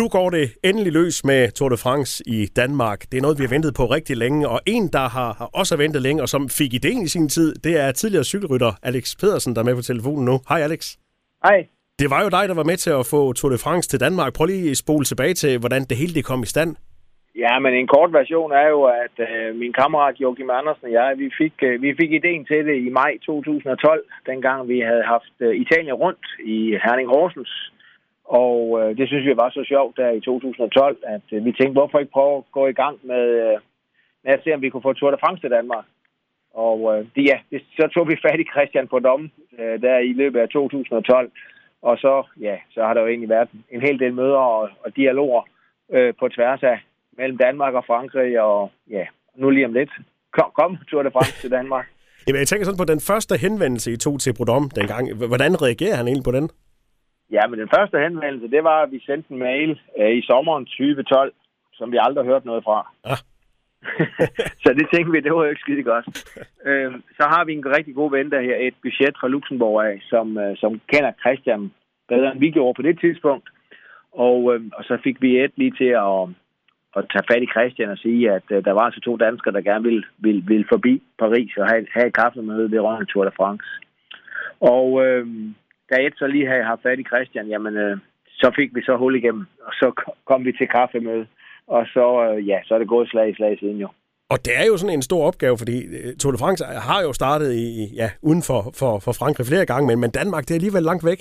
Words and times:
Nu 0.00 0.08
går 0.08 0.30
det 0.30 0.46
endelig 0.64 0.92
løs 0.92 1.24
med 1.24 1.40
Tour 1.56 1.68
de 1.68 1.76
France 1.84 2.12
i 2.26 2.46
Danmark. 2.60 3.00
Det 3.10 3.16
er 3.18 3.22
noget, 3.22 3.38
vi 3.38 3.44
har 3.44 3.54
ventet 3.56 3.72
på 3.80 3.84
rigtig 3.96 4.16
længe, 4.16 4.48
og 4.48 4.60
en, 4.66 4.84
der 4.96 5.06
har, 5.16 5.30
har 5.40 5.48
også 5.60 5.76
ventet 5.76 6.02
længe, 6.02 6.22
og 6.22 6.28
som 6.28 6.42
fik 6.60 6.74
ideen 6.74 7.02
i 7.02 7.10
sin 7.16 7.28
tid, 7.28 7.54
det 7.64 7.74
er 7.84 7.92
tidligere 7.92 8.24
cykelrytter 8.24 8.72
Alex 8.82 9.04
Pedersen, 9.20 9.54
der 9.54 9.60
er 9.60 9.68
med 9.70 9.76
på 9.80 9.82
telefonen 9.82 10.24
nu. 10.24 10.34
Hej 10.48 10.60
Alex. 10.68 10.82
Hej. 11.46 11.58
Det 12.00 12.08
var 12.14 12.20
jo 12.24 12.28
dig, 12.36 12.44
der 12.50 12.56
var 12.60 12.68
med 12.70 12.76
til 12.84 12.92
at 13.00 13.06
få 13.12 13.32
Tour 13.32 13.50
de 13.52 13.58
France 13.64 13.88
til 13.88 14.00
Danmark. 14.00 14.32
Prøv 14.36 14.46
lige 14.46 14.70
at 14.70 14.76
spole 14.84 15.04
tilbage 15.04 15.34
til, 15.34 15.52
hvordan 15.62 15.82
det 15.90 15.96
hele 16.02 16.14
det 16.14 16.24
kom 16.30 16.42
i 16.42 16.52
stand. 16.54 16.70
Ja, 17.44 17.54
men 17.58 17.72
en 17.74 17.88
kort 17.94 18.12
version 18.12 18.52
er 18.52 18.68
jo, 18.74 18.80
at 19.04 19.16
øh, 19.28 19.56
min 19.62 19.72
kammerat 19.72 20.14
Joachim 20.20 20.50
Andersen 20.50 20.84
og 20.88 20.92
jeg, 20.92 21.08
vi 21.22 21.28
fik, 21.40 21.54
øh, 21.62 21.82
vi 21.82 21.90
fik 22.00 22.12
ideen 22.12 22.44
til 22.44 22.60
det 22.68 22.76
i 22.86 22.88
maj 23.00 23.12
2012, 23.26 24.04
dengang 24.26 24.68
vi 24.68 24.78
havde 24.80 25.04
haft 25.14 25.34
øh, 25.40 25.54
Italien 25.64 25.94
rundt 25.94 26.26
i 26.44 26.58
Herning 26.84 27.08
Horsens 27.08 27.72
og 28.24 28.80
øh, 28.80 28.96
det 28.98 29.08
synes 29.08 29.26
vi 29.26 29.36
var 29.36 29.50
så 29.50 29.64
sjovt 29.68 29.96
der 29.96 30.10
i 30.10 30.20
2012, 30.20 30.96
at 31.06 31.26
øh, 31.32 31.44
vi 31.44 31.52
tænkte, 31.52 31.72
hvorfor 31.78 31.98
ikke 31.98 32.12
prøve 32.12 32.36
at 32.36 32.44
gå 32.52 32.66
i 32.66 32.72
gang 32.72 32.98
med, 33.02 33.24
øh, 33.46 33.58
med 34.24 34.32
at 34.32 34.40
se, 34.44 34.54
om 34.54 34.62
vi 34.62 34.70
kunne 34.70 34.82
få 34.82 34.92
Tour 34.92 35.10
de 35.10 35.16
France 35.20 35.40
til 35.40 35.50
Danmark. 35.50 35.84
Og 36.54 36.78
øh, 36.92 37.06
det, 37.14 37.24
ja, 37.30 37.38
det, 37.50 37.62
så 37.78 37.88
tog 37.94 38.08
vi 38.08 38.22
fat 38.26 38.40
i 38.40 38.50
Christian 38.52 38.88
på 38.88 38.98
dommen 38.98 39.32
øh, 39.58 39.82
der 39.82 39.98
i 39.98 40.12
løbet 40.12 40.40
af 40.40 40.48
2012. 40.48 41.30
Og 41.82 41.98
så, 41.98 42.22
ja, 42.40 42.56
så 42.70 42.82
har 42.82 42.94
der 42.94 43.00
jo 43.00 43.06
egentlig 43.06 43.28
været 43.28 43.48
en 43.70 43.80
hel 43.80 43.98
del 43.98 44.14
møder 44.14 44.42
og, 44.56 44.70
og 44.84 44.96
dialoger 44.96 45.42
øh, 45.92 46.14
på 46.20 46.28
tværs 46.28 46.62
af 46.62 46.78
mellem 47.18 47.38
Danmark 47.38 47.74
og 47.74 47.84
Frankrig. 47.86 48.40
Og 48.40 48.70
ja, 48.90 49.04
nu 49.36 49.50
lige 49.50 49.66
om 49.66 49.72
lidt. 49.72 49.90
Kom, 50.32 50.50
kom 50.58 50.78
Tour 50.90 51.02
de 51.02 51.10
France 51.10 51.40
til 51.40 51.50
Danmark. 51.50 51.86
Jamen, 52.26 52.38
jeg 52.38 52.48
tænker 52.48 52.64
sådan 52.64 52.82
på 52.84 52.92
den 52.92 53.00
første 53.00 53.36
henvendelse, 53.36 53.92
I 53.92 53.96
tog 53.96 54.20
til 54.20 54.34
Brodom 54.36 54.70
dengang. 54.70 55.14
Hvordan 55.32 55.62
reagerer 55.62 55.96
han 55.96 56.06
egentlig 56.06 56.24
på 56.24 56.36
den? 56.38 56.50
Ja, 57.30 57.46
men 57.46 57.58
den 57.58 57.68
første 57.76 57.98
henvendelse, 57.98 58.50
det 58.50 58.64
var, 58.64 58.82
at 58.82 58.92
vi 58.92 59.00
sendte 59.06 59.32
en 59.32 59.38
mail 59.38 59.80
øh, 59.98 60.10
i 60.18 60.22
sommeren 60.22 60.64
2012, 60.64 61.32
som 61.72 61.92
vi 61.92 61.98
aldrig 62.00 62.24
har 62.24 62.32
hørt 62.32 62.44
noget 62.44 62.64
fra. 62.64 62.90
Ah. 63.04 63.18
så 64.62 64.68
det 64.78 64.86
tænkte 64.92 65.12
vi, 65.12 65.20
det 65.20 65.32
var 65.34 65.44
jo 65.44 65.50
ikke 65.50 65.60
skide 65.60 65.82
godt. 65.82 66.06
øhm, 66.66 67.02
så 67.16 67.24
har 67.32 67.44
vi 67.44 67.52
en 67.52 67.76
rigtig 67.76 67.94
god 67.94 68.10
ven 68.10 68.30
der 68.30 68.40
her, 68.40 68.56
et 68.56 68.74
budget 68.82 69.14
fra 69.20 69.28
Luxembourg 69.28 69.84
af, 69.84 70.02
som, 70.10 70.38
øh, 70.38 70.56
som 70.56 70.80
kender 70.92 71.12
Christian 71.20 71.72
bedre 72.08 72.32
end 72.32 72.40
vi 72.40 72.50
gjorde 72.50 72.76
på 72.76 72.82
det 72.82 73.00
tidspunkt. 73.00 73.48
Og, 74.12 74.54
øh, 74.54 74.60
og 74.72 74.84
så 74.84 74.98
fik 75.04 75.22
vi 75.22 75.40
et 75.44 75.52
lige 75.56 75.74
til 75.80 75.92
at, 76.08 76.22
at 76.96 77.04
tage 77.12 77.28
fat 77.30 77.42
i 77.42 77.52
Christian 77.54 77.90
og 77.90 77.98
sige, 77.98 78.32
at 78.32 78.46
øh, 78.50 78.64
der 78.64 78.72
var 78.72 78.80
altså 78.80 79.00
to 79.00 79.16
danskere, 79.16 79.54
der 79.54 79.60
gerne 79.60 79.84
ville, 79.84 80.04
ville, 80.18 80.42
ville 80.46 80.66
forbi 80.72 81.02
Paris 81.18 81.56
og 81.56 81.66
have, 81.68 81.86
have 81.94 82.06
et 82.06 82.16
kaffemøde 82.16 82.70
ved 82.70 82.80
Rønne 82.80 83.06
Tour 83.06 83.24
de 83.24 83.30
France. 83.36 83.66
Og 84.60 85.06
øh, 85.06 85.26
da 85.90 85.94
et 86.06 86.14
så 86.16 86.26
lige 86.26 86.46
havde 86.46 86.64
haft 86.64 86.82
fat 86.82 86.98
i 86.98 87.10
Christian, 87.12 87.46
jamen, 87.46 87.76
øh, 87.76 87.96
så 88.40 88.52
fik 88.56 88.74
vi 88.74 88.82
så 88.82 88.96
hul 88.96 89.14
igennem, 89.16 89.46
og 89.66 89.72
så 89.72 89.92
kom 90.24 90.44
vi 90.44 90.52
til 90.52 90.68
kaffemøde. 90.68 91.26
Og 91.66 91.86
så, 91.86 92.06
øh, 92.26 92.48
ja, 92.48 92.58
så 92.64 92.74
er 92.74 92.78
det 92.78 92.88
gået 92.88 93.08
slag 93.08 93.30
i 93.30 93.34
slag 93.34 93.58
siden 93.58 93.78
jo. 93.78 93.88
Og 94.28 94.38
det 94.44 94.52
er 94.60 94.66
jo 94.70 94.76
sådan 94.76 94.94
en 94.94 95.02
stor 95.02 95.26
opgave, 95.26 95.58
fordi 95.58 95.76
øh, 95.96 96.16
Tour 96.20 96.32
de 96.32 96.38
France 96.38 96.64
har 96.64 97.00
jo 97.02 97.12
startet 97.12 97.52
i, 97.52 97.66
ja, 97.94 98.10
uden 98.22 98.42
for, 98.48 98.60
for, 98.78 98.92
for 99.04 99.12
Frankrig 99.20 99.46
flere 99.46 99.66
gange, 99.66 99.86
men, 99.86 100.00
men 100.00 100.10
Danmark, 100.10 100.42
det 100.42 100.50
er 100.50 100.60
alligevel 100.60 100.82
langt 100.82 101.04
væk. 101.10 101.20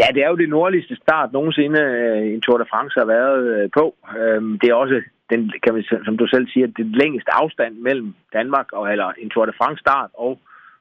Ja, 0.00 0.06
det 0.14 0.22
er 0.22 0.28
jo 0.28 0.36
det 0.36 0.48
nordligste 0.48 0.96
start 0.96 1.32
nogensinde 1.32 1.80
øh, 1.80 2.34
en 2.34 2.40
Tour 2.40 2.58
de 2.58 2.66
France 2.72 2.94
har 3.00 3.06
været 3.16 3.42
øh, 3.54 3.70
på. 3.78 3.84
Øhm, 4.18 4.58
det 4.60 4.68
er 4.68 4.74
også, 4.74 5.02
den, 5.30 5.52
kan 5.64 5.74
vi, 5.74 5.82
som 6.04 6.16
du 6.16 6.26
selv 6.26 6.46
siger, 6.48 6.66
det 6.66 6.86
længste 7.02 7.30
afstand 7.42 7.74
mellem 7.74 8.14
Danmark 8.32 8.72
og 8.72 8.92
eller 8.92 9.08
en 9.18 9.30
Tour 9.30 9.46
de 9.46 9.58
France 9.58 9.80
start 9.80 10.10
og 10.14 10.38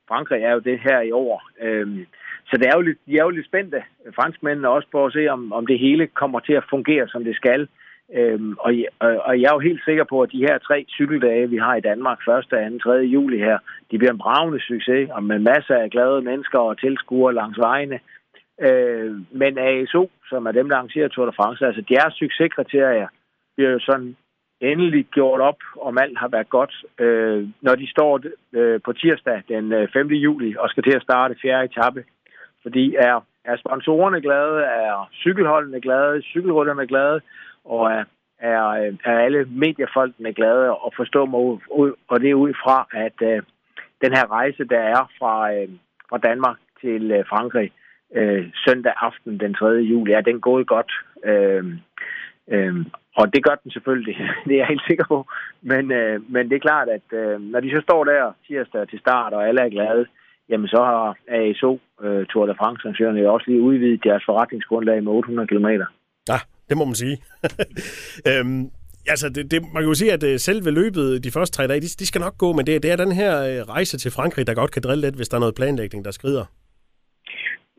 Frankrig 0.07 0.43
er 0.43 0.51
jo 0.53 0.59
det 0.59 0.79
her 0.79 1.01
i 1.01 1.11
år. 1.11 1.49
Øhm, 1.61 2.05
så 2.49 2.57
det 2.57 2.67
er 2.67 2.75
jo 2.75 2.81
lidt, 2.81 2.97
de 3.05 3.17
er 3.17 3.23
jo 3.23 3.29
lidt 3.29 3.45
spændte, 3.45 3.83
franskmændene 4.15 4.69
også, 4.69 4.87
på 4.91 5.05
at 5.05 5.13
se, 5.13 5.27
om, 5.27 5.53
om 5.53 5.67
det 5.67 5.79
hele 5.79 6.07
kommer 6.07 6.39
til 6.39 6.53
at 6.53 6.69
fungere, 6.69 7.07
som 7.07 7.23
det 7.23 7.35
skal. 7.35 7.67
Øhm, 8.13 8.55
og, 8.59 8.73
og 8.99 9.41
jeg 9.41 9.47
er 9.49 9.53
jo 9.53 9.59
helt 9.59 9.83
sikker 9.85 10.03
på, 10.03 10.21
at 10.21 10.31
de 10.31 10.45
her 10.47 10.57
tre 10.57 10.85
cykeldage, 10.89 11.49
vi 11.49 11.57
har 11.57 11.75
i 11.75 11.81
Danmark, 11.81 12.19
1., 12.19 12.45
2., 12.81 12.89
3. 12.89 12.91
juli 12.91 13.37
her, 13.37 13.57
de 13.91 13.97
bliver 13.97 14.11
en 14.11 14.23
bravende 14.25 14.61
succes, 14.61 15.09
og 15.11 15.23
med 15.23 15.39
masser 15.39 15.75
af 15.75 15.89
glade 15.89 16.21
mennesker 16.21 16.59
og 16.59 16.79
tilskuere 16.79 17.33
langs 17.33 17.57
vejene. 17.57 17.99
Øh, 18.61 19.15
men 19.31 19.57
ASO, 19.57 20.11
som 20.29 20.45
er 20.45 20.51
dem, 20.51 20.69
der 20.69 20.75
arrangerer 20.75 21.07
Tour 21.07 21.25
de 21.25 21.31
France, 21.35 21.65
altså 21.65 21.81
deres 21.89 22.13
succeskriterier, 22.13 23.07
bliver 23.55 23.71
jo 23.71 23.79
sådan 23.79 24.15
endelig 24.71 25.05
gjort 25.05 25.41
op, 25.41 25.59
om 25.81 25.97
alt 25.97 26.17
har 26.17 26.27
været 26.27 26.49
godt, 26.49 26.73
øh, 26.99 27.47
når 27.61 27.75
de 27.75 27.91
står 27.91 28.21
øh, 28.53 28.79
på 28.85 28.93
tirsdag 28.93 29.43
den 29.47 29.71
øh, 29.71 29.87
5. 29.93 30.07
Juli 30.07 30.55
og 30.59 30.69
skal 30.69 30.83
til 30.83 30.95
at 30.95 31.01
starte 31.01 31.35
fjerde 31.41 31.65
etape 31.65 32.03
fordi 32.65 32.95
er, 32.95 33.17
er 33.45 33.57
sponsorerne 33.57 34.21
glade, 34.21 34.55
er 34.63 35.09
cykelholdene 35.13 35.81
glade, 35.81 36.21
cykelrytterne 36.21 36.87
glade, 36.87 37.21
og 37.65 37.91
er, 37.91 38.03
er, 38.39 38.67
øh, 38.67 38.93
er 39.03 39.19
alle 39.19 39.45
mediefolkene 39.45 40.33
glade 40.33 40.75
og 40.75 40.93
forstå 40.97 41.25
mig 41.25 41.39
ud, 41.81 41.91
og 42.07 42.21
det 42.21 42.29
er 42.29 42.43
ud 42.45 42.53
fra, 42.63 42.87
at 43.05 43.17
øh, 43.21 43.41
den 44.03 44.11
her 44.17 44.31
rejse, 44.31 44.63
der 44.63 44.79
er 44.79 45.11
fra, 45.19 45.53
øh, 45.53 45.69
fra 46.09 46.17
Danmark 46.17 46.57
til 46.81 47.11
øh, 47.11 47.25
Frankrig 47.29 47.71
øh, 48.15 48.45
søndag 48.67 48.93
aften 48.95 49.39
den 49.39 49.53
3. 49.53 49.65
juli, 49.65 50.11
er 50.11 50.21
den 50.21 50.41
gået 50.41 50.67
godt. 50.67 50.91
Øh, 51.23 51.65
øh, 52.51 52.75
og 53.19 53.33
det 53.33 53.43
gør 53.43 53.55
den 53.63 53.71
selvfølgelig, 53.71 54.15
det 54.45 54.53
er 54.53 54.61
jeg 54.61 54.67
helt 54.73 54.87
sikker 54.87 55.05
på. 55.07 55.17
Men, 55.61 55.91
øh, 55.91 56.31
men 56.33 56.49
det 56.49 56.55
er 56.55 56.67
klart, 56.69 56.87
at 56.97 57.07
øh, 57.19 57.41
når 57.51 57.59
de 57.59 57.69
så 57.75 57.81
står 57.87 58.03
der 58.03 58.33
tirsdag 58.47 58.87
til 58.87 58.99
start, 58.99 59.33
og 59.33 59.47
alle 59.47 59.61
er 59.61 59.69
glade, 59.69 60.05
jamen 60.49 60.67
så 60.67 60.81
har 60.89 61.17
ASO, 61.27 61.79
øh, 62.03 62.25
Tour 62.25 62.45
de 62.45 62.55
France-arrangørerne, 62.61 63.19
jo 63.19 63.33
også 63.33 63.47
lige 63.47 63.61
udvidet 63.61 64.03
deres 64.03 64.23
forretningsgrundlag 64.25 65.03
med 65.03 65.11
800 65.11 65.47
km. 65.47 65.67
Ja, 66.31 66.39
det 66.69 66.77
må 66.77 66.85
man 66.85 66.95
sige. 66.95 67.17
øhm, 68.29 68.69
altså, 69.07 69.29
det, 69.29 69.51
det, 69.51 69.61
man 69.61 69.81
kan 69.81 69.91
jo 69.93 69.93
sige, 69.93 70.13
at 70.13 70.23
øh, 70.23 70.39
selve 70.39 70.71
løbet 70.71 71.23
de 71.23 71.31
første 71.31 71.57
tre 71.57 71.67
dage, 71.67 71.81
de, 71.81 71.87
de 72.01 72.07
skal 72.07 72.21
nok 72.21 72.37
gå, 72.37 72.53
men 72.53 72.67
det, 72.67 72.83
det 72.83 72.91
er 72.91 72.95
den 72.95 73.11
her 73.11 73.33
øh, 73.49 73.61
rejse 73.75 73.97
til 73.97 74.11
Frankrig, 74.11 74.47
der 74.47 74.53
godt 74.53 74.71
kan 74.71 74.81
drille 74.81 75.01
lidt, 75.01 75.15
hvis 75.15 75.29
der 75.29 75.37
er 75.37 75.39
noget 75.39 75.55
planlægning, 75.55 76.05
der 76.05 76.11
skrider. 76.11 76.45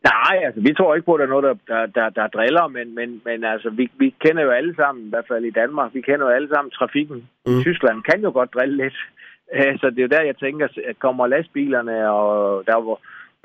Nej, 0.03 0.35
altså 0.45 0.61
vi 0.61 0.73
tror 0.73 0.95
ikke 0.95 1.05
på, 1.05 1.13
at 1.13 1.19
der 1.19 1.25
er 1.25 1.29
noget, 1.29 1.45
der, 1.45 1.55
der, 1.75 1.85
der, 1.85 2.09
der 2.09 2.27
driller, 2.27 2.67
men, 2.67 2.95
men, 2.95 3.21
men 3.25 3.43
altså, 3.43 3.69
vi, 3.69 3.91
vi 3.99 4.15
kender 4.19 4.43
jo 4.43 4.49
alle 4.49 4.75
sammen, 4.75 5.05
i 5.05 5.09
hvert 5.09 5.27
fald 5.27 5.45
i 5.45 5.57
Danmark, 5.61 5.93
vi 5.93 6.01
kender 6.01 6.25
jo 6.25 6.31
alle 6.31 6.49
sammen 6.53 6.71
trafikken. 6.71 7.29
Mm. 7.45 7.61
Tyskland 7.61 8.03
kan 8.03 8.21
jo 8.21 8.31
godt 8.31 8.53
drille 8.53 8.77
lidt. 8.77 8.97
Så 9.81 9.89
det 9.89 9.99
er 9.99 10.07
jo 10.07 10.15
der, 10.15 10.23
jeg 10.23 10.37
tænker, 10.37 10.67
at 10.89 10.99
kommer 10.99 11.27
lastbilerne, 11.27 12.11
og 12.11 12.63
der 12.65 12.81
hvor 12.81 12.99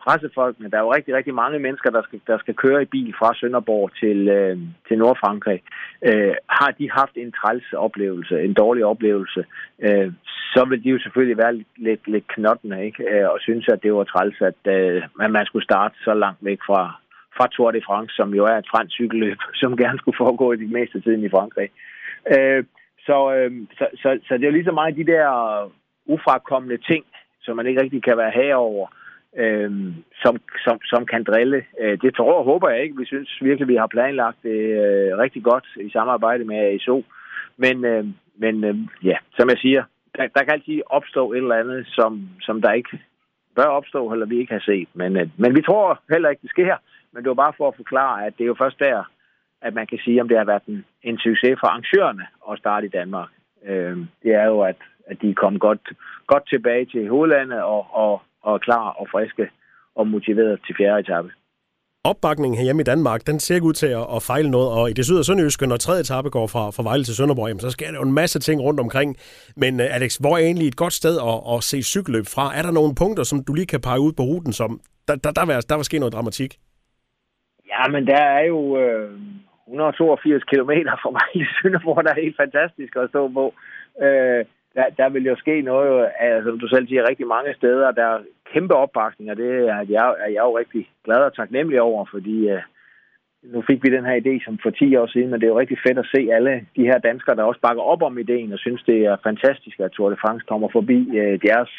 pressefolkene, 0.04 0.70
der 0.70 0.76
er 0.78 0.86
jo 0.86 0.94
rigtig, 0.94 1.14
rigtig 1.14 1.34
mange 1.34 1.58
mennesker, 1.58 1.90
der 1.90 2.02
skal, 2.02 2.20
der 2.26 2.38
skal 2.38 2.54
køre 2.54 2.82
i 2.82 2.92
bil 2.94 3.14
fra 3.18 3.34
Sønderborg 3.34 3.90
til, 4.00 4.28
øh, 4.28 4.58
til 4.88 4.98
Nordfrankrig. 4.98 5.60
Øh, 6.08 6.34
har 6.48 6.70
de 6.78 6.90
haft 6.90 7.14
en 7.16 7.32
træls 7.32 7.72
oplevelse, 7.72 8.34
en 8.40 8.54
dårlig 8.54 8.84
oplevelse, 8.84 9.44
øh, 9.86 10.12
så 10.54 10.64
vil 10.68 10.84
de 10.84 10.88
jo 10.88 10.98
selvfølgelig 10.98 11.38
være 11.38 11.54
lidt, 11.56 11.74
lidt, 11.76 12.08
lidt 12.08 12.26
knottende, 12.28 12.84
ikke? 12.86 13.02
Øh, 13.10 13.28
og 13.32 13.38
synes, 13.40 13.68
at 13.68 13.82
det 13.82 13.94
var 13.94 14.04
træls, 14.04 14.36
at, 14.40 14.60
øh, 14.76 15.02
at 15.20 15.30
man 15.30 15.46
skulle 15.46 15.64
starte 15.64 15.94
så 16.04 16.14
langt 16.14 16.44
væk 16.44 16.60
fra, 16.66 16.82
fra 17.36 17.46
Tour 17.46 17.70
de 17.70 17.82
France, 17.86 18.14
som 18.16 18.34
jo 18.34 18.44
er 18.44 18.56
et 18.58 18.70
fransk 18.72 18.92
cykelløb, 18.94 19.38
som 19.60 19.76
gerne 19.76 19.98
skulle 19.98 20.20
foregå 20.22 20.52
i 20.52 20.56
de 20.56 20.72
meste 20.76 21.00
tiden 21.00 21.24
i 21.24 21.34
Frankrig. 21.36 21.68
Øh, 22.34 22.64
så, 23.06 23.34
øh, 23.34 23.50
så, 23.78 23.86
så, 24.02 24.18
så 24.26 24.34
det 24.34 24.42
er 24.44 24.50
jo 24.50 24.56
lige 24.58 24.70
så 24.70 24.72
meget 24.72 24.96
de 24.96 25.06
der 25.06 25.28
ufrakommende 26.06 26.76
ting, 26.76 27.04
som 27.42 27.56
man 27.56 27.66
ikke 27.66 27.82
rigtig 27.82 28.02
kan 28.04 28.16
være 28.16 28.30
herover, 28.30 28.86
øh, 29.36 29.70
som, 30.22 30.36
som, 30.64 30.80
som 30.84 31.06
kan 31.06 31.24
drille. 31.24 31.64
Øh, 31.80 31.98
det 32.02 32.14
tror 32.14 32.38
og 32.38 32.44
håber 32.44 32.68
jeg 32.70 32.82
ikke. 32.82 32.96
Vi 32.96 33.06
synes 33.06 33.38
virkelig, 33.42 33.68
vi 33.68 33.76
har 33.76 33.86
planlagt 33.86 34.42
det 34.42 34.60
øh, 34.82 35.18
rigtig 35.18 35.42
godt 35.42 35.66
i 35.80 35.90
samarbejde 35.90 36.44
med 36.44 36.56
ASO. 36.56 37.04
Men, 37.56 37.84
øh, 37.84 38.06
men 38.36 38.64
øh, 38.64 38.76
ja, 39.04 39.16
som 39.36 39.48
jeg 39.48 39.58
siger, 39.58 39.82
der, 40.16 40.26
der 40.26 40.42
kan 40.44 40.52
altid 40.52 40.82
opstå 40.86 41.32
et 41.32 41.36
eller 41.36 41.56
andet, 41.56 41.86
som, 41.86 42.28
som 42.40 42.62
der 42.62 42.72
ikke 42.72 42.98
bør 43.56 43.64
opstå, 43.78 44.12
eller 44.12 44.26
vi 44.26 44.38
ikke 44.38 44.52
har 44.52 44.64
set. 44.64 44.88
Men, 44.94 45.16
øh, 45.16 45.28
men 45.36 45.56
vi 45.56 45.62
tror 45.62 46.00
heller 46.10 46.28
ikke, 46.28 46.42
det 46.42 46.50
sker. 46.50 46.76
Men 47.12 47.22
det 47.22 47.28
var 47.28 47.44
bare 47.44 47.52
for 47.56 47.68
at 47.68 47.76
forklare, 47.76 48.26
at 48.26 48.32
det 48.38 48.44
er 48.44 48.52
jo 48.52 48.62
først 48.62 48.78
der, 48.78 49.10
at 49.62 49.74
man 49.74 49.86
kan 49.86 49.98
sige, 50.04 50.20
om 50.20 50.28
det 50.28 50.38
har 50.38 50.44
været 50.44 50.62
en, 50.68 50.84
en 51.02 51.18
succes 51.18 51.58
for 51.60 51.66
arrangørerne 51.66 52.26
at 52.50 52.58
starte 52.58 52.86
i 52.86 52.90
Danmark. 52.90 53.28
Øh, 53.66 53.96
det 54.22 54.34
er 54.34 54.46
jo, 54.46 54.60
at 54.60 54.76
at 55.06 55.22
de 55.22 55.34
kom 55.34 55.58
godt, 55.58 55.92
godt 56.26 56.48
tilbage 56.48 56.84
til 56.84 57.08
hovedlandet 57.08 57.62
og, 57.62 57.86
og, 57.90 58.22
og 58.42 58.60
klar 58.60 58.88
og 59.00 59.06
friske 59.12 59.50
og 59.94 60.06
motiveret 60.06 60.60
til 60.66 60.74
fjerde 60.78 61.00
etape. 61.00 61.30
Opbakningen 62.04 62.58
her 62.58 62.64
hjemme 62.64 62.82
i 62.82 62.84
Danmark, 62.92 63.26
den 63.26 63.40
ser 63.40 63.54
ikke 63.54 63.66
ud 63.66 63.72
til 63.72 63.86
at, 64.16 64.22
fejle 64.22 64.50
noget, 64.50 64.68
og 64.78 64.90
i 64.90 64.92
det 64.92 65.04
syd- 65.04 65.18
og 65.18 65.24
sønderjyske, 65.24 65.66
når 65.66 65.76
tredje 65.76 66.00
etape 66.00 66.30
går 66.30 66.46
fra, 66.46 66.64
fra 66.70 66.82
Vejle 66.82 67.04
til 67.04 67.16
Sønderborg, 67.16 67.48
jamen, 67.48 67.60
så 67.60 67.70
sker 67.70 67.86
der 67.90 67.98
jo 68.00 68.02
en 68.02 68.12
masse 68.12 68.38
ting 68.38 68.62
rundt 68.62 68.80
omkring. 68.80 69.16
Men 69.56 69.80
uh, 69.80 69.96
Alex, 69.96 70.16
hvor 70.16 70.32
er 70.36 70.42
egentlig 70.50 70.68
et 70.68 70.76
godt 70.76 70.92
sted 70.92 71.14
at, 71.30 71.38
at 71.54 71.58
se 71.70 71.82
cykelløb 71.82 72.26
fra? 72.34 72.44
Er 72.58 72.62
der 72.62 72.72
nogle 72.78 72.94
punkter, 73.02 73.24
som 73.30 73.44
du 73.46 73.52
lige 73.54 73.66
kan 73.66 73.80
pege 73.80 74.00
ud 74.00 74.12
på 74.12 74.22
ruten, 74.22 74.52
som 74.52 74.80
der, 75.08 75.16
der, 75.24 75.30
der, 75.38 75.44
vil, 75.46 75.54
der 75.70 75.76
vil 75.76 75.84
ske 75.84 75.98
noget 75.98 76.14
dramatik? 76.16 76.50
Ja, 77.72 77.82
men 77.94 78.06
der 78.06 78.22
er 78.38 78.44
jo 78.52 78.60
øh, 78.82 79.10
182 79.66 80.44
kilometer 80.52 80.92
fra 81.02 81.10
Vejle 81.18 81.46
til 81.48 81.56
Sønderborg, 81.62 82.04
der 82.04 82.10
er 82.10 82.24
helt 82.24 82.40
fantastisk 82.44 82.92
at 82.96 83.08
stå 83.12 83.22
på. 83.38 83.44
Øh, 84.04 84.44
der, 84.74 84.86
der 84.98 85.08
vil 85.08 85.24
jo 85.26 85.36
ske 85.36 85.62
noget, 85.62 86.10
altså, 86.18 86.50
som 86.50 86.58
du 86.58 86.68
selv 86.68 86.88
siger, 86.88 87.08
rigtig 87.08 87.26
mange 87.26 87.54
steder. 87.54 87.90
Der 87.90 88.04
er 88.04 88.18
kæmpe 88.52 88.74
opbakning, 88.74 89.30
og 89.30 89.36
det 89.36 89.68
er 89.68 89.84
jeg, 89.88 90.14
er 90.24 90.30
jeg 90.36 90.42
jo 90.48 90.58
rigtig 90.58 90.90
glad 91.04 91.16
og 91.16 91.34
taknemmelig 91.36 91.80
over, 91.80 92.04
fordi 92.12 92.52
uh, 92.52 92.58
nu 93.42 93.62
fik 93.62 93.82
vi 93.82 93.96
den 93.96 94.04
her 94.04 94.20
idé 94.20 94.44
som 94.44 94.58
for 94.62 94.70
10 94.70 94.96
år 94.96 95.06
siden, 95.06 95.30
men 95.30 95.40
det 95.40 95.46
er 95.46 95.54
jo 95.54 95.58
rigtig 95.58 95.78
fedt 95.86 95.98
at 95.98 96.10
se 96.14 96.20
alle 96.32 96.66
de 96.76 96.82
her 96.90 96.98
danskere, 96.98 97.36
der 97.36 97.42
også 97.42 97.60
bakker 97.60 97.82
op 97.82 98.02
om 98.02 98.18
ideen 98.18 98.52
og 98.52 98.58
synes, 98.58 98.82
det 98.82 98.98
er 99.04 99.16
fantastisk, 99.22 99.80
at 99.80 99.90
Tour 99.90 100.10
de 100.10 100.16
France 100.16 100.44
kommer 100.48 100.68
forbi 100.72 101.18
øh, 101.18 101.40
deres 101.42 101.70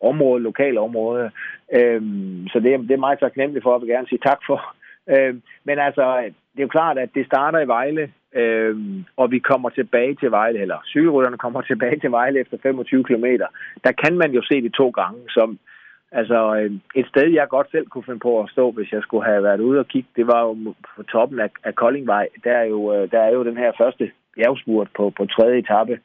område, 0.00 0.42
lokale 0.42 0.80
område. 0.80 1.30
Øhm, 1.74 2.48
så 2.48 2.60
det, 2.60 2.80
det 2.88 2.90
er 2.90 3.06
meget 3.06 3.18
taknemmelig 3.18 3.62
for, 3.62 3.70
at 3.70 3.74
jeg 3.74 3.86
vil 3.86 3.94
gerne 3.94 4.08
sige 4.08 4.26
tak 4.28 4.40
for. 4.46 4.74
Øhm, 5.10 5.42
men 5.64 5.78
altså, 5.78 6.04
det 6.52 6.58
er 6.58 6.68
jo 6.68 6.76
klart, 6.78 6.98
at 6.98 7.10
det 7.14 7.26
starter 7.26 7.60
i 7.60 7.66
Vejle, 7.66 8.12
Øh, 8.34 8.76
og 9.16 9.30
vi 9.30 9.38
kommer 9.38 9.68
tilbage 9.68 10.14
til 10.14 10.30
Vejle, 10.30 10.58
eller 10.58 10.78
cykelrytterne 10.86 11.38
kommer 11.38 11.60
tilbage 11.70 12.00
til 12.00 12.10
Vejle 12.10 12.40
efter 12.40 12.56
25 12.62 13.04
km. 13.04 13.24
Der 13.84 13.92
kan 14.04 14.18
man 14.18 14.30
jo 14.32 14.42
se 14.42 14.62
det 14.62 14.72
to 14.74 14.90
gange, 14.90 15.20
som 15.28 15.58
Altså, 16.14 16.56
øh, 16.56 16.70
et 16.94 17.06
sted, 17.08 17.30
jeg 17.30 17.48
godt 17.48 17.70
selv 17.70 17.86
kunne 17.86 18.04
finde 18.04 18.18
på 18.18 18.40
at 18.40 18.50
stå, 18.50 18.70
hvis 18.70 18.92
jeg 18.92 19.02
skulle 19.02 19.24
have 19.24 19.42
været 19.42 19.60
ude 19.60 19.78
og 19.78 19.88
kigge, 19.88 20.08
det 20.16 20.26
var 20.26 20.40
jo 20.42 20.74
på 20.96 21.02
toppen 21.02 21.40
af, 21.40 21.50
af 21.64 21.74
Koldingvej. 21.74 22.28
Der 22.44 22.52
er, 22.52 22.64
jo, 22.64 22.94
øh, 22.94 23.10
der 23.10 23.20
er 23.20 23.30
jo 23.30 23.44
den 23.44 23.56
her 23.56 23.72
første 23.78 24.10
bjergspurt 24.36 24.88
på, 24.96 25.10
på 25.16 25.26
tredje 25.26 25.58
etape. 25.58 25.98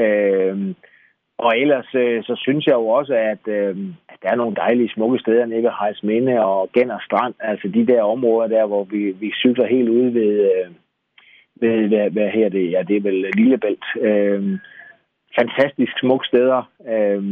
Øh, 0.00 0.74
og 1.38 1.58
ellers 1.58 1.94
øh, 1.94 2.22
så 2.22 2.34
synes 2.38 2.66
jeg 2.66 2.74
jo 2.74 2.88
også, 2.88 3.14
at, 3.14 3.48
øh, 3.48 3.76
at 4.08 4.18
der 4.22 4.28
er 4.30 4.36
nogle 4.36 4.56
dejlige 4.56 4.92
smukke 4.94 5.18
steder 5.18 5.46
nede 5.46 5.62
ved 5.62 5.70
Hejsminde 5.80 6.44
og 6.44 6.70
Genner 6.72 6.98
Strand. 7.06 7.34
Altså 7.40 7.68
de 7.68 7.86
der 7.86 8.02
områder 8.02 8.48
der, 8.48 8.66
hvor 8.66 8.84
vi, 8.84 9.10
vi 9.10 9.32
cykler 9.32 9.66
helt 9.66 9.88
ude 9.88 10.14
ved, 10.14 10.32
øh, 10.50 10.70
ved 11.62 11.88
hvad, 11.88 12.10
hvad 12.10 12.28
her 12.30 12.48
det? 12.48 12.70
Ja, 12.70 12.82
det 12.88 12.96
er 12.96 13.00
vel 13.00 13.26
Lillebælt. 13.36 13.84
Øh, 14.00 14.58
fantastisk 15.38 15.92
smukke 15.98 16.26
steder. 16.26 16.70
Øh, 16.92 17.22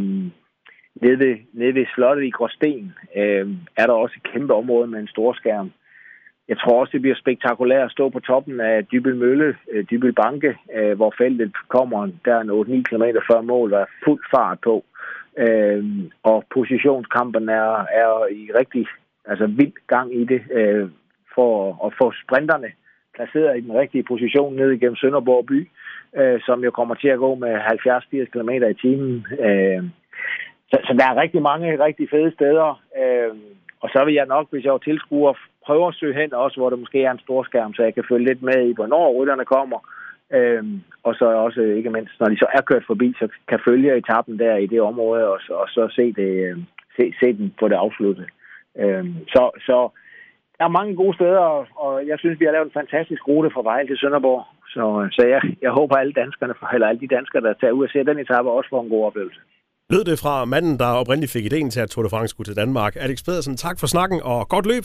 nede 1.02 1.18
ved, 1.18 1.36
nede 1.52 1.74
ved 1.74 1.86
slottet 1.94 2.24
i 2.24 2.30
Gråsten 2.30 2.94
øh, 3.16 3.48
er 3.76 3.86
der 3.86 3.92
også 3.92 4.14
et 4.16 4.32
kæmpe 4.32 4.54
område 4.54 4.86
med 4.86 5.00
en 5.00 5.08
stor 5.08 5.32
skærm. 5.32 5.72
Jeg 6.48 6.58
tror 6.58 6.80
også, 6.80 6.92
det 6.92 7.00
bliver 7.00 7.16
spektakulært 7.16 7.84
at 7.84 7.90
stå 7.90 8.08
på 8.08 8.20
toppen 8.20 8.60
af 8.60 8.86
Dybel 8.86 9.16
Mølle, 9.16 9.56
øh, 9.72 9.84
Dybel 9.90 10.12
Banke, 10.12 10.56
øh, 10.74 10.96
hvor 10.96 11.14
feltet 11.18 11.52
kommer 11.68 12.08
der 12.24 12.34
er 12.34 12.44
8-9 12.44 12.82
km 12.82 13.04
før 13.30 13.40
mål, 13.40 13.70
der 13.70 13.78
er 13.78 13.92
fuld 14.04 14.22
fart 14.34 14.58
på. 14.64 14.84
Øh, 15.38 15.84
og 16.22 16.44
positionskampen 16.54 17.48
er, 17.48 17.70
er 18.02 18.26
i 18.32 18.50
rigtig 18.58 18.86
altså 19.24 19.46
vild 19.46 19.72
gang 19.86 20.14
i 20.14 20.24
det, 20.24 20.42
øh, 20.52 20.88
for 21.34 21.86
at 21.86 21.92
få 22.02 22.12
sprinterne 22.24 22.72
placeret 23.16 23.58
i 23.58 23.60
den 23.60 23.74
rigtige 23.82 24.02
position 24.02 24.56
ned 24.56 24.70
igennem 24.70 24.96
Sønderborg 24.96 25.46
by, 25.46 25.68
øh, 26.18 26.40
som 26.46 26.64
jo 26.64 26.70
kommer 26.70 26.94
til 26.94 27.08
at 27.08 27.18
gå 27.18 27.34
med 27.34 27.54
70-80 27.56 28.24
km 28.32 28.50
i 28.50 28.74
timen. 28.74 29.26
Øh, 29.46 29.82
så, 30.70 30.76
så 30.86 30.92
der 30.98 31.06
er 31.08 31.20
rigtig 31.20 31.42
mange 31.42 31.84
rigtig 31.84 32.10
fede 32.10 32.32
steder. 32.34 32.82
Øh, 33.02 33.34
og 33.82 33.88
så 33.92 34.04
vil 34.04 34.14
jeg 34.14 34.26
nok, 34.26 34.46
hvis 34.50 34.64
jeg 34.64 34.72
var 34.72 34.78
tilskuer, 34.78 35.32
prøve 35.66 35.88
at 35.88 35.94
søge 35.94 36.20
hen 36.20 36.34
også, 36.34 36.56
hvor 36.60 36.70
der 36.70 36.76
måske 36.76 37.04
er 37.04 37.10
en 37.12 37.24
stor 37.26 37.42
skærm, 37.42 37.74
så 37.74 37.82
jeg 37.82 37.94
kan 37.94 38.04
følge 38.08 38.26
lidt 38.26 38.42
med 38.42 38.68
i, 38.68 38.74
hvornår 38.74 39.14
rytterne 39.18 39.44
kommer. 39.44 39.78
Øh, 40.32 40.64
og 41.02 41.14
så 41.14 41.24
også, 41.24 41.60
ikke 41.60 41.90
mindst, 41.90 42.14
når 42.20 42.28
de 42.28 42.38
så 42.38 42.46
er 42.52 42.60
kørt 42.60 42.84
forbi, 42.86 43.14
så 43.18 43.28
kan 43.48 43.60
følge 43.68 43.96
etappen 43.96 44.38
der 44.38 44.56
i 44.56 44.66
det 44.66 44.80
område, 44.80 45.28
og, 45.28 45.40
og 45.50 45.68
så 45.68 45.88
se, 45.90 46.12
det, 46.12 46.30
øh, 46.48 46.58
se, 46.96 47.14
se 47.20 47.32
den 47.32 47.54
på 47.60 47.68
det 47.68 47.74
afsluttet. 47.74 48.26
Øh, 48.78 49.04
så, 49.28 49.50
så 49.66 49.88
der 50.60 50.66
er 50.66 50.78
mange 50.78 50.94
gode 51.00 51.14
steder, 51.18 51.44
og 51.84 51.92
jeg 52.10 52.16
synes, 52.18 52.40
vi 52.40 52.44
har 52.44 52.52
lavet 52.52 52.66
en 52.68 52.78
fantastisk 52.80 53.22
rute 53.28 53.50
fra 53.54 53.62
Vejle 53.68 53.88
til 53.88 53.98
Sønderborg. 53.98 54.42
Så, 54.74 54.84
så 55.16 55.22
jeg, 55.32 55.40
jeg 55.64 55.72
håber, 55.78 55.96
alle 55.96 56.12
danskerne, 56.22 56.54
eller 56.74 56.86
alle 56.88 57.00
de 57.04 57.14
danskere, 57.16 57.42
der 57.46 57.52
tager 57.52 57.76
ud 57.78 57.84
og 57.86 57.90
ser 57.90 58.02
den 58.10 58.18
etape, 58.24 58.50
også 58.50 58.70
får 58.70 58.82
en 58.82 58.92
god 58.94 59.04
oplevelse 59.08 59.40
lød 59.92 60.04
det 60.10 60.18
fra 60.24 60.44
manden, 60.44 60.78
der 60.78 60.98
oprindeligt 61.02 61.32
fik 61.32 61.44
ideen 61.44 61.70
til, 61.70 61.80
at 61.80 61.90
Tour 61.90 62.02
de 62.04 62.10
France 62.10 62.30
skulle 62.30 62.48
til 62.50 62.56
Danmark. 62.62 62.92
Alex 62.96 63.18
Pedersen, 63.26 63.56
tak 63.56 63.76
for 63.80 63.86
snakken 63.86 64.18
og 64.24 64.48
godt 64.48 64.66
løb. 64.72 64.84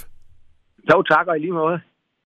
Jo, 0.92 0.98
tak 1.02 1.28
og 1.28 1.38
i 1.38 1.40
lige 1.40 1.52
måde. 1.52 1.80